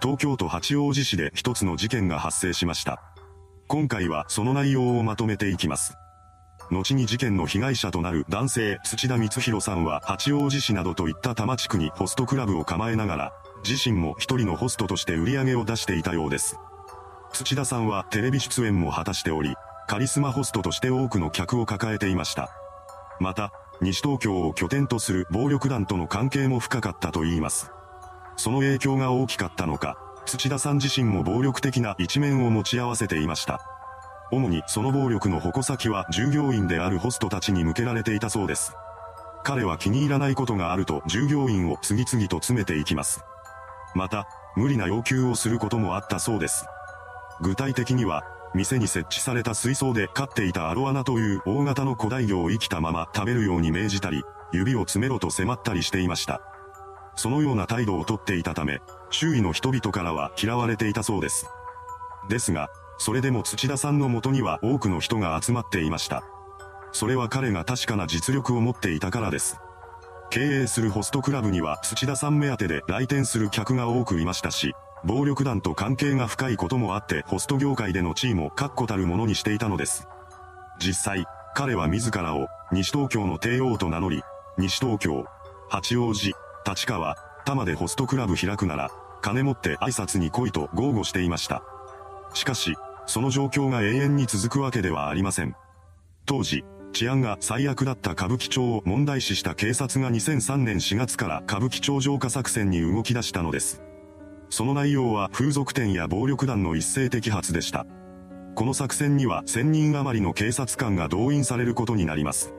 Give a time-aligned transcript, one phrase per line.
[0.00, 3.02] 東京都八王子市で一つの事件が発生しました。
[3.66, 5.96] 今回はその内容をまとめていきます。
[6.70, 13.32] 後に事件の被害者となる男性土田光弘さんは八王子市などといった多摩地区にホストクラブを構えながら、
[13.66, 16.56] 自身も一人のホストとして売り上げを出していたようです。
[17.32, 19.54] 土田さんはテレビ出演も果たしており、
[19.86, 22.50] カリスマホストとして多くの客を抱えていました。
[23.20, 27.70] また、西東京を拠点とする暴力団との関係も深かったといいます。
[28.38, 33.60] その影響が大きかったのか、土田さん自身も暴力的な一面を持ち合わせていました。
[34.30, 38.72] 主にその暴力の矛先は従業員であるホストたちに向けられていたそうです。
[39.42, 43.24] 彼は気に入らないことがあると従業員を次々と詰めていきます。
[43.94, 46.66] また、無理な要求をすることもあったそうです。
[47.40, 48.22] 具体的には、
[48.54, 56.40] 店に設置された水槽で飼っていたアロアナという大型の古代魚を生きたまま食べるように命じたり、指を詰めろと迫ったりしていました。
[57.18, 58.80] そのような態度をとっていたため、
[59.10, 61.46] 周囲の人々からは嫌われていたそうです。
[62.28, 66.22] ですが、それでも土田さんの元には多くの人が集まっていました。
[66.92, 69.58] それは彼が確かな実力を持っていたからです。
[70.30, 74.72] 経営するホストクラブには土田さん目当てで来店する客が多くいましたし、
[75.04, 80.06] 暴力団と関係が深いこともあってホスト業界での地位も確固たるものにしていたのです。
[80.78, 81.26] 実際、
[81.56, 84.22] 彼は自らを西東京の帝王と名乗り、
[84.56, 85.24] 西東京、
[85.68, 86.34] 八王子、
[86.66, 91.62] 立川、多摩でホストクラブ開くなら、金持って挨拶に来いと豪語していました。
[92.34, 92.76] しかし、
[93.06, 95.54] その状況が永遠に続くわけではありません。
[96.26, 103.82] 当時、治安が最悪だった歌舞伎町を問題視した警察が2003年4月から歌舞伎町浄化作戦に動き出したのです。
[104.50, 107.86] その内容は風俗店や暴力団の一斉摘発でした。
[108.54, 112.52] この作戦には1000人余りの警察官が動員されることになります。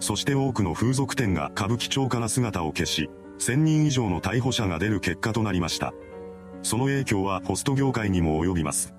[0.00, 5.92] そして多くの風俗店が歌舞伎町から姿を消し、1000人以上の逮捕者が出る結果となりました。
[6.62, 8.94] その影響はホスト業界にも及びます。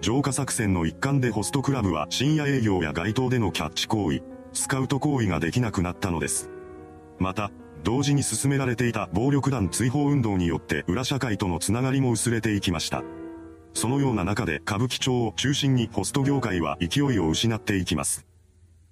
[0.00, 4.22] 浄化作戦の一環でホストクラブは深夜営業や街頭でのキャッチ行為、
[4.52, 6.50] スカウト行為ができなくなったのです。
[7.18, 7.50] また、
[7.84, 13.04] 同時に進められていた暴力団追放運動によって裏社会とのつながりも薄れていきました。
[13.74, 18.26] そのような中で歌舞伎町を中心にホスト業界は勢いを失っていきます。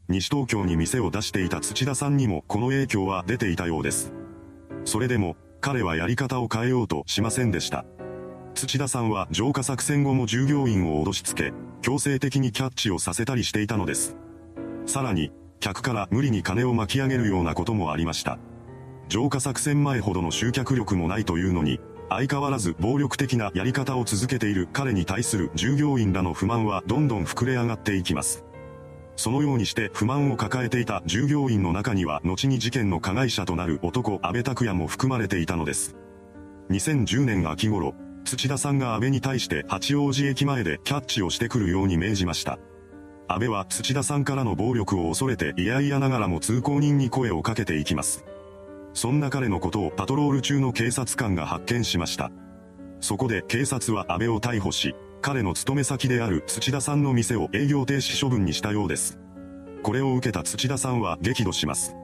[0.08, 4.12] 西東京に店を出していた土田さんにもこの影響は出ていたようです。
[4.86, 7.84] それでも、彼はやり方を変えようとしませんでした。
[8.54, 11.52] 土田さんは浄化作戦後も従業員を脅しつけ、
[11.82, 14.16] 強制的にキャッチをさせたりしていたのです。
[14.86, 18.38] さらに、客から無理に金を巻き上げるようなこともありました。
[19.08, 28.44] 浄化作戦前ほどの集客力もないというのに、相変わらず暴力的なやり方を続けている彼に対する従業員らの不満はどんどん膨れ上がっていきます。
[29.16, 35.96] そのようにして不満を抱えていた従業員の中には後に事件の加害者となる男安倍拓也も含まれていたのです。
[36.70, 37.94] 2010年秋頃、
[38.24, 42.58] 土田さんが安倍に対して八王子駅前でキャッチをしてくるように命じました。
[43.28, 48.24] 安倍は土田さんからの暴力を恐れて嫌々ながらも通行人に声をかけていきます。
[48.94, 52.30] そんな彼のことをパトロール中の警察官が発見しました。
[53.00, 59.18] そこで警察は安倍を逮捕し、彼の勤め先である土田さんの店を営業停止処分にしたようです。
[59.82, 61.94] これを受けた土田さんは激怒します。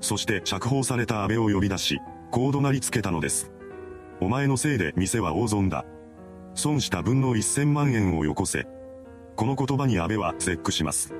[0.00, 2.00] そして釈放された安倍を呼び出し、
[2.30, 3.50] こう怒鳴りつけたのです。
[4.20, 5.84] お前のせいで店は大損だ。
[6.54, 8.66] 損した分の1000万円をよこせ。
[9.36, 11.14] この言葉に安倍は絶句します。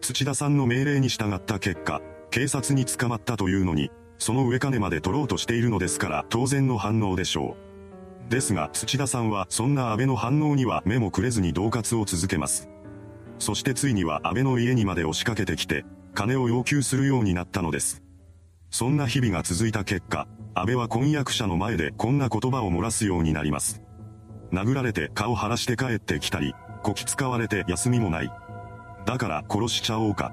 [0.00, 2.00] 土田さんの命令に従った結果、
[2.30, 7.69] 警察に捕まったというのに、その上金まで取ろうとしているのですから当然の反応でしょう。
[8.30, 12.68] ですが土田さんはそんな安倍の反応には目もくれずに恫喝を続けます。
[13.40, 15.84] そしてついには安倍の家にまで押しかけてきて、
[16.14, 18.02] 金を要求するようになったのです。
[18.70, 23.82] そんな日々が続いた結果、安倍は婚約者の前でこんな言葉を漏らすようになります。
[24.52, 26.54] 殴られて顔晴らして帰ってきたり、
[26.84, 28.32] こき使われて休みもない。
[29.06, 30.32] だから殺しちゃおうか。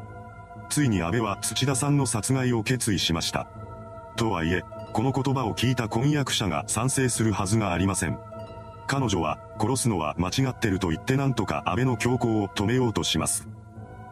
[0.70, 3.48] ついに安倍は土田さんの殺害を決意しました。
[4.18, 4.64] とはいえ、
[4.98, 8.18] この言葉を聞いた婚約者が賛成するはずがありません。
[8.88, 13.48] 彼女は、殺すのは間違ってると言ってなんとか安倍の強行を止めようとします。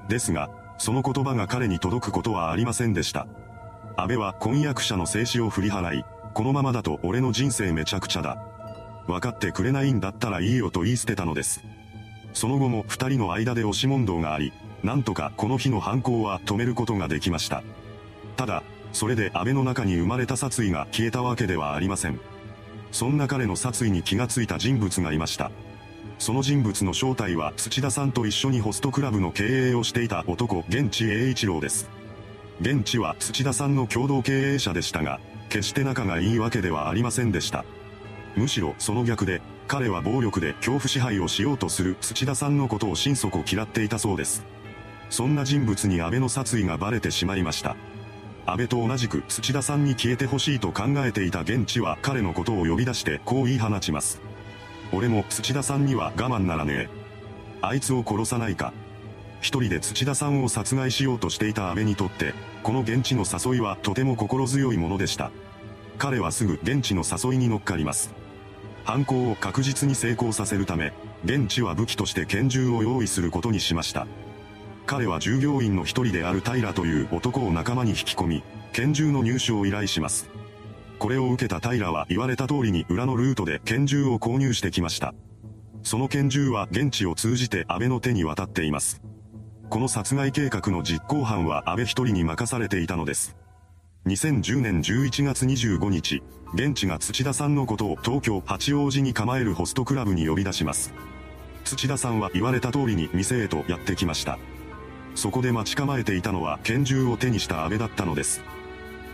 [0.10, 3.26] ですが、その言葉が彼に届くことはありませんでした。
[3.98, 6.06] 安倍は婚約者の静止を振り払い、
[6.36, 8.38] このままだと俺の人生めちゃくちゃだ。
[9.08, 11.64] 分かってくれないんだったらいいよと言い捨てたのです。
[12.34, 14.54] その後も二人の間で押し問答があり、
[14.84, 17.64] なんとかこの日の犯行は止めることができました。
[18.38, 18.62] ただ、
[18.96, 22.18] それで安倍の中に生まれた殺意が消えたわけではありません。
[22.94, 25.52] そんな彼の殺意に気がついた人物がいました。
[26.18, 31.90] その人物の正体は土田さんと一緒にホストクラブの経営をしていた男、現地栄一郎です。
[32.62, 35.20] 現地は土田さんの共同経営者でしたが、
[35.50, 37.66] 決して仲がいいわけではありませんでした。
[38.38, 44.46] むしろその逆で、彼は暴力で恐怖支配をしようとする土田さんのことを心底嫌っていたそうです。
[45.10, 47.76] そんな人物に安倍の殺意がバレてしまいました。
[48.48, 54.22] 安倍と同じく土田さんに消えてほしいと考えていた現地は彼のことを呼び出してこう言い放ちます。
[54.92, 56.90] 俺も土田さんには我慢ならねえ。
[57.62, 58.72] あいつを殺さないか。
[59.42, 62.34] 一人で土田さんを殺害しようとしていた安倍にとって、
[62.64, 65.32] この現地の誘いはとても心強いものでした。
[65.98, 68.14] 彼はすぐ現地の誘いに乗っかります。
[68.84, 70.94] 犯行を確実に成功させるため、
[71.24, 74.06] 現地は武器として拳銃を用意することにしました。
[74.86, 80.30] 彼は従業員の一人である平という男を仲間に引き込み、拳銃の入手を依頼します。
[81.00, 85.14] これを受けた平は言われた通りに裏のルートで拳銃を購入してきました。
[85.84, 89.02] その拳銃は現地を通じて安倍の手に渡っています。
[89.70, 93.36] この殺害計画の実行犯は安倍一人に任されていたのです。
[94.06, 96.22] 2010年11月25日、
[96.54, 100.94] 現地が土田さんのことを東京八王子に構えるホストクラブに呼び出します。
[101.64, 104.38] 土田さんは言われた通りに店へとやってきました。
[105.16, 108.42] そこで待ち構えていたのは拳銃を手にした安倍だったのです。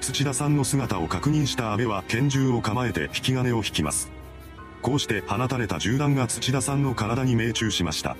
[0.02, 4.12] 土田さんの姿を確認した安倍は拳銃を構えて引き金を引きます。
[4.82, 8.18] こうして放たれた銃弾が土田さんの体に命中しました。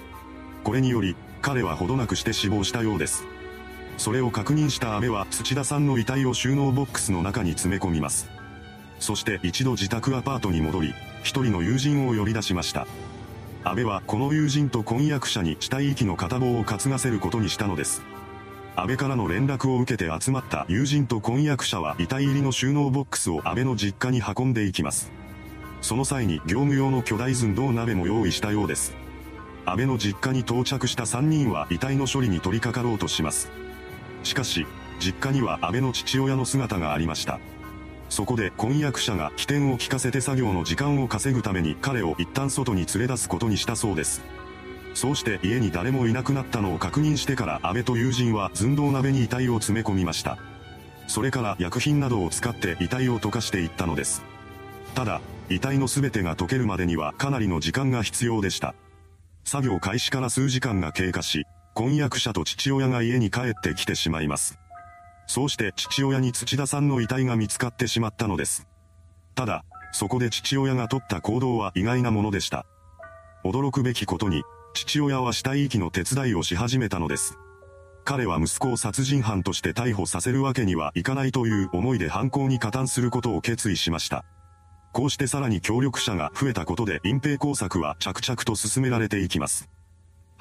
[0.64, 3.26] これにより、彼はほどなくして死亡したようです。
[3.98, 8.30] それを確認した安倍は土田さんの遺体を収納ボックスの中に詰め込みます。
[9.00, 10.94] そして一度自宅アパートに戻り、
[11.24, 12.86] 一人の友人を呼び出しました。
[13.64, 18.02] 安倍はこの友人と婚約者に死体遺棄の片棒を担がせることにしたのです。
[18.76, 25.12] 安倍からの連絡を受けて集まった友人と婚約者は遺体入りの収納ボックスを安倍の実家に運んでいきます。
[25.82, 28.96] その際に業務用の巨大寸胴鍋も用意したようです。
[29.66, 33.52] 安倍の実家に到着した3人は遺体の処理に取り掛かろうとします。
[34.24, 34.66] しかし、
[35.00, 37.40] 実家には安倍の父親の姿がありました。
[38.12, 44.22] そこで婚約者が起点を聞かせて作業の時間を稼ぐために彼を一旦外に連れ出すことにしたそうです。
[44.94, 50.38] そうして家に誰もいなくなったのを確認してから安倍と友人は寸胴鍋に遺体を詰め込みました。
[51.08, 54.24] それから薬品などを使って遺体を溶かしていったのです。
[54.94, 58.76] ただ、遺体の全てが溶けるまでにはかなりの時間が必要でした。
[59.46, 64.61] 作業開始から数時間が経過し、婚約者と父親が家に帰ってきてしまいます。
[65.28, 68.68] そうして父親に土田さんの遺体が見つかってしまったのです。
[69.36, 72.66] ただ、そこで父親が取った行動は意外なものでした。
[73.44, 74.44] 驚くべきことに、
[74.74, 77.38] 父親は死体遺棄の手伝いをし始めたのです。
[78.04, 84.26] 彼は息子を殺人犯として逮捕させるわけにはいかないという思いで犯行に加担することを決意しました。
[84.92, 89.70] こうしてさらに協力者が増えたことで隠蔽工作は着々と進められていきます。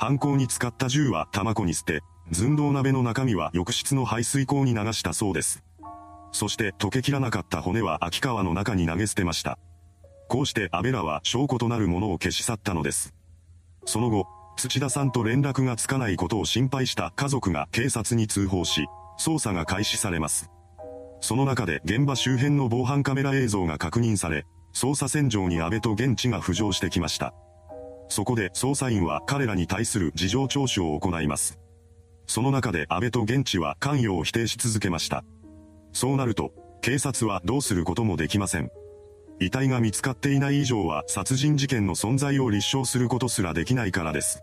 [0.00, 2.00] 犯行に使った銃は玉子に捨て、
[2.32, 5.62] 寸胴鍋の中身は浴室の排水口に流したそうです。
[6.32, 9.58] そして溶けきらなかった骨は秋川の中に投げ捨てました。
[10.30, 13.12] こうして安倍らは証拠となるものを消し去ったのです。
[13.84, 14.26] その後、
[14.56, 18.86] 土田さんと連絡がつかないことを心配した家族が警察に通報し、
[19.18, 20.48] 捜査が開始されます。
[21.20, 27.34] その中で現場周辺の防犯カメラ映像が確認され、捜査線上に安倍と現地が浮上してきました。
[28.10, 31.58] そこで捜査員は彼らに対する事情聴取を行います。
[32.26, 35.24] その中で安倍と現地は関与を否定し続けました。
[35.92, 36.52] そうなると、
[36.82, 38.70] 警察はどうすることもできません。
[39.40, 44.42] 遺体が見つかっていない以上は殺人事件の存在を立証することすらできないからです。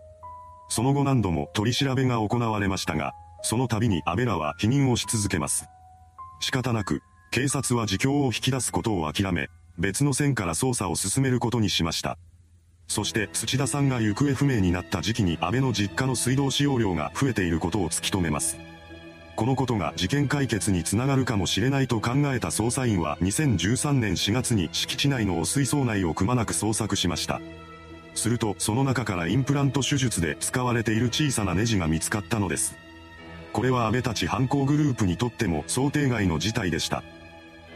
[0.68, 5.66] その後何度も取り調べが行われましたが、その度に安倍らは否認をし続けます。
[6.40, 9.48] 仕方なく、警察は自供を引き出すことを諦め、
[9.78, 12.18] 別の線から捜査を進めることにしました。
[12.88, 18.58] そして土田さんが行方不明になった時期に安倍の実家の水道使用量が増えていることを突き止めます。
[19.36, 27.40] このことが事件解決につながるかもしれないと考えた捜査員は2013年4月に敷地内の汚水槽内をくまなく捜索しました。
[28.16, 32.74] すると、その中からインプラント手術で使われている小さなネジが見つかったのです。
[33.52, 37.04] これは安倍たち犯行グループにとっても想定外の事態でした。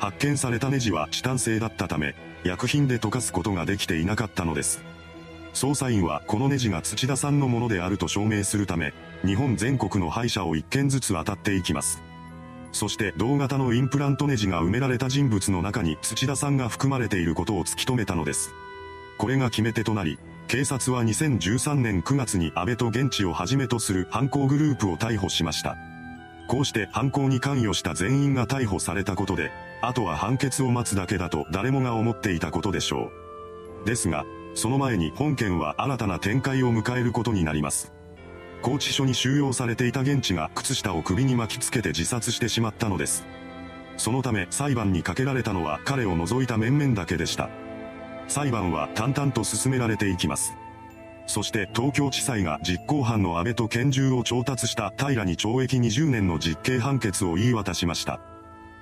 [0.00, 4.83] 発見されたネジはチタン製だったため、薬品で溶かすことができていなかったのです。
[5.54, 8.94] 捜査員はこのネジが土田さんのものであると証明するため、
[9.25, 12.02] 日本全国の歯医者を1件ずつ当たっていきます。
[12.73, 18.54] そして同型のインプラントネジが埋められた人物の中に土田さんが含まれていることを突き止めたのです。
[19.18, 20.18] これが決め手となり、
[20.49, 25.76] 警察は2013年9月に安倍と現地をはじめとする犯行グループを逮捕しました。
[26.49, 33.11] こうして犯行に関与した全員が逮捕されたことで、あとは判決を待つだけだと誰もが思っていたことでしょ
[33.85, 33.87] う。
[33.87, 37.92] ですが、その前に本件は新たな展開を迎えることになります。
[38.62, 43.25] 拘置所に収容されていた現地が靴下を首に巻きつけて自殺してしまったのです。
[43.97, 47.50] そのため裁判にかけられたのは彼を除いた面々だけでした。
[48.28, 50.54] 裁判は淡々と進められていきます。
[51.26, 58.21] そして東京地裁が実行犯の安倍と拳銃を調達した平に懲役20年の実刑判決を言い渡しました。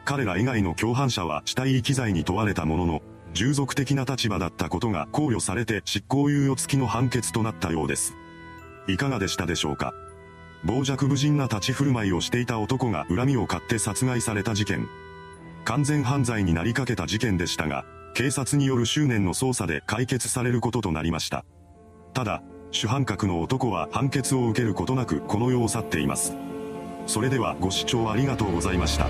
[0.05, 8.15] 彼ら以外の共犯者は死体遺棄罪に問われたものの、従属的な立場だったことが考慮されて執行猶予付きの判決となったようです。
[8.89, 9.93] いかがでしたでしょうか？
[10.67, 14.89] 傍若無人な立ち振る舞いをしていた男が恨みを買って殺害された事件。
[15.65, 17.85] 完全犯罪になりかけた事件でしたが、
[18.15, 21.45] 警察による執念の捜査で解決されることとなりました。
[22.13, 26.35] ただ、主犯格の男は判決を受けることなくこの世を去っています。
[27.07, 29.07] それではご視聴ありがとうございました。